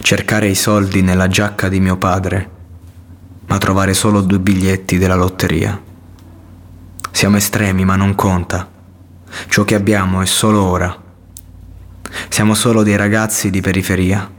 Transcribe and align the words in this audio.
Cercare 0.00 0.48
i 0.48 0.54
soldi 0.54 1.02
nella 1.02 1.28
giacca 1.28 1.68
di 1.68 1.80
mio 1.80 1.96
padre, 1.96 2.50
ma 3.46 3.58
trovare 3.58 3.94
solo 3.94 4.20
due 4.20 4.38
biglietti 4.38 4.98
della 4.98 5.14
lotteria. 5.14 5.80
Siamo 7.10 7.36
estremi, 7.36 7.84
ma 7.84 7.96
non 7.96 8.14
conta. 8.14 8.70
Ciò 9.48 9.64
che 9.64 9.74
abbiamo 9.74 10.20
è 10.20 10.26
solo 10.26 10.62
ora. 10.62 11.02
Siamo 12.28 12.54
solo 12.54 12.82
dei 12.82 12.96
ragazzi 12.96 13.50
di 13.50 13.60
periferia. 13.60 14.30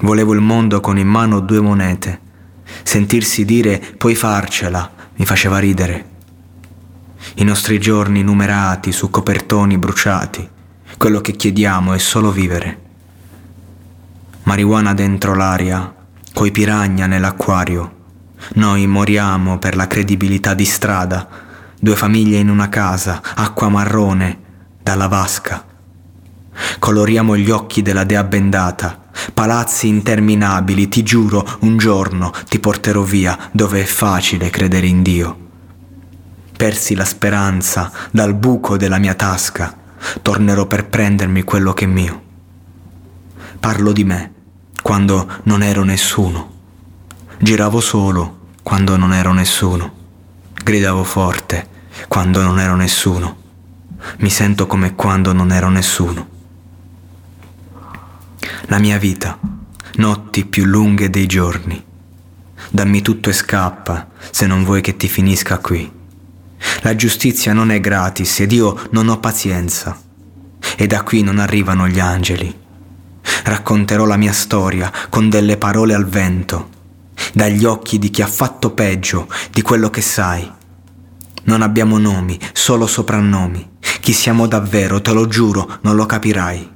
Volevo 0.00 0.34
il 0.34 0.40
mondo 0.40 0.80
con 0.80 0.98
in 0.98 1.08
mano 1.08 1.40
due 1.40 1.60
monete. 1.60 2.20
Sentirsi 2.82 3.44
dire 3.44 3.78
puoi 3.96 4.14
farcela 4.14 4.90
mi 5.16 5.24
faceva 5.24 5.58
ridere. 5.58 6.16
I 7.36 7.44
nostri 7.44 7.80
giorni 7.80 8.22
numerati 8.22 8.92
su 8.92 9.10
copertoni 9.10 9.78
bruciati. 9.78 10.48
Quello 10.96 11.20
che 11.20 11.32
chiediamo 11.32 11.92
è 11.92 11.98
solo 11.98 12.30
vivere 12.30 12.86
marijuana 14.48 14.94
dentro 14.94 15.34
l'aria, 15.34 15.94
coi 16.32 16.50
piragna 16.50 17.04
nell'acquario. 17.04 17.96
Noi 18.54 18.86
moriamo 18.86 19.58
per 19.58 19.76
la 19.76 19.86
credibilità 19.86 20.54
di 20.54 20.64
strada, 20.64 21.28
due 21.78 21.94
famiglie 21.94 22.38
in 22.38 22.48
una 22.48 22.70
casa, 22.70 23.20
acqua 23.34 23.68
marrone 23.68 24.38
dalla 24.82 25.06
vasca. 25.06 25.62
Coloriamo 26.78 27.36
gli 27.36 27.50
occhi 27.50 27.82
della 27.82 28.04
dea 28.04 28.24
bendata, 28.24 28.98
palazzi 29.34 29.86
interminabili, 29.88 30.88
ti 30.88 31.02
giuro, 31.02 31.46
un 31.60 31.76
giorno 31.76 32.32
ti 32.48 32.58
porterò 32.58 33.02
via 33.02 33.36
dove 33.52 33.82
è 33.82 33.84
facile 33.84 34.48
credere 34.48 34.86
in 34.86 35.02
Dio. 35.02 35.38
Persi 36.56 36.94
la 36.94 37.04
speranza 37.04 37.92
dal 38.10 38.32
buco 38.32 38.78
della 38.78 38.96
mia 38.96 39.12
tasca, 39.12 39.76
tornerò 40.22 40.64
per 40.64 40.86
prendermi 40.86 41.42
quello 41.42 41.74
che 41.74 41.84
è 41.84 41.88
mio. 41.88 42.22
Parlo 43.60 43.92
di 43.92 44.04
me, 44.04 44.32
quando 44.88 45.28
non 45.42 45.62
ero 45.62 45.84
nessuno. 45.84 46.50
Giravo 47.40 47.78
solo 47.78 48.54
quando 48.62 48.96
non 48.96 49.12
ero 49.12 49.34
nessuno. 49.34 49.92
Gridavo 50.64 51.04
forte 51.04 51.68
quando 52.08 52.40
non 52.40 52.58
ero 52.58 52.74
nessuno. 52.74 53.36
Mi 54.20 54.30
sento 54.30 54.66
come 54.66 54.94
quando 54.94 55.34
non 55.34 55.52
ero 55.52 55.68
nessuno. 55.68 56.28
La 58.68 58.78
mia 58.78 58.96
vita, 58.96 59.38
notti 59.96 60.46
più 60.46 60.64
lunghe 60.64 61.10
dei 61.10 61.26
giorni. 61.26 61.84
Dammi 62.70 63.02
tutto 63.02 63.28
e 63.28 63.34
scappa 63.34 64.08
se 64.30 64.46
non 64.46 64.64
vuoi 64.64 64.80
che 64.80 64.96
ti 64.96 65.06
finisca 65.06 65.58
qui. 65.58 65.92
La 66.80 66.96
giustizia 66.96 67.52
non 67.52 67.70
è 67.70 67.78
gratis 67.78 68.40
ed 68.40 68.52
io 68.52 68.88
non 68.92 69.08
ho 69.08 69.20
pazienza. 69.20 70.00
E 70.78 70.86
da 70.86 71.02
qui 71.02 71.22
non 71.22 71.38
arrivano 71.38 71.86
gli 71.88 72.00
angeli 72.00 72.66
Racconterò 73.48 74.04
la 74.04 74.18
mia 74.18 74.34
storia 74.34 74.92
con 75.08 75.30
delle 75.30 75.56
parole 75.56 75.94
al 75.94 76.04
vento, 76.04 76.68
dagli 77.32 77.64
occhi 77.64 77.98
di 77.98 78.10
chi 78.10 78.20
ha 78.20 78.26
fatto 78.26 78.72
peggio 78.72 79.26
di 79.50 79.62
quello 79.62 79.88
che 79.88 80.02
sai. 80.02 80.52
Non 81.44 81.62
abbiamo 81.62 81.96
nomi, 81.96 82.38
solo 82.52 82.86
soprannomi. 82.86 83.76
Chi 84.00 84.12
siamo 84.12 84.46
davvero, 84.46 85.00
te 85.00 85.12
lo 85.14 85.26
giuro, 85.28 85.78
non 85.80 85.96
lo 85.96 86.04
capirai. 86.04 86.70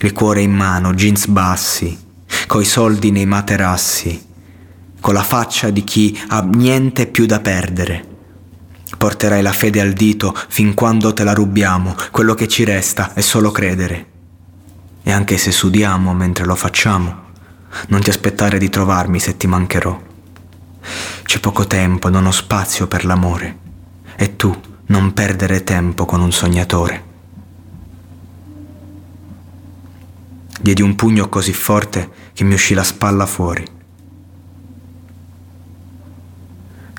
Il 0.00 0.12
cuore 0.14 0.40
in 0.40 0.52
mano, 0.54 0.94
jeans 0.94 1.26
bassi, 1.26 1.98
coi 2.46 2.64
soldi 2.64 3.10
nei 3.10 3.26
materassi, 3.26 4.26
con 5.00 5.12
la 5.12 5.22
faccia 5.22 5.68
di 5.68 5.84
chi 5.84 6.18
ha 6.28 6.40
niente 6.50 7.06
più 7.06 7.26
da 7.26 7.40
perdere. 7.40 8.06
Porterai 8.96 9.42
la 9.42 9.52
fede 9.52 9.82
al 9.82 9.92
dito 9.92 10.34
fin 10.48 10.72
quando 10.72 11.12
te 11.12 11.24
la 11.24 11.34
rubiamo, 11.34 11.94
quello 12.10 12.32
che 12.32 12.48
ci 12.48 12.64
resta 12.64 13.12
è 13.12 13.20
solo 13.20 13.50
credere. 13.50 14.16
E 15.08 15.10
anche 15.10 15.38
se 15.38 15.52
sudiamo 15.52 16.12
mentre 16.12 16.44
lo 16.44 16.54
facciamo, 16.54 17.22
non 17.86 18.02
ti 18.02 18.10
aspettare 18.10 18.58
di 18.58 18.68
trovarmi 18.68 19.18
se 19.18 19.38
ti 19.38 19.46
mancherò. 19.46 19.98
C'è 21.22 21.40
poco 21.40 21.66
tempo, 21.66 22.10
non 22.10 22.26
ho 22.26 22.30
spazio 22.30 22.86
per 22.86 23.06
l'amore. 23.06 23.58
E 24.16 24.36
tu 24.36 24.54
non 24.88 25.14
perdere 25.14 25.64
tempo 25.64 26.04
con 26.04 26.20
un 26.20 26.30
sognatore. 26.30 27.04
Diedi 30.60 30.82
un 30.82 30.94
pugno 30.94 31.30
così 31.30 31.54
forte 31.54 32.10
che 32.34 32.44
mi 32.44 32.52
uscì 32.52 32.74
la 32.74 32.84
spalla 32.84 33.24
fuori. 33.24 33.66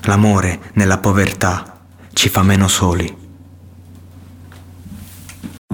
L'amore 0.00 0.72
nella 0.72 0.98
povertà 0.98 1.78
ci 2.12 2.28
fa 2.28 2.42
meno 2.42 2.66
soli. 2.66 3.19